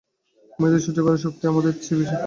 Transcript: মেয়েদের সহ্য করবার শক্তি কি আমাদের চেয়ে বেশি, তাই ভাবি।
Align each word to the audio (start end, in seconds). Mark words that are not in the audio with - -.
মেয়েদের 0.59 0.81
সহ্য 0.85 0.99
করবার 0.99 1.17
শক্তি 1.17 1.39
কি 1.41 1.47
আমাদের 1.47 1.73
চেয়ে 1.73 1.97
বেশি, 1.99 2.05
তাই 2.05 2.09
ভাবি। 2.09 2.19